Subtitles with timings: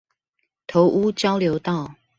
[0.65, 1.93] 頭屋交流道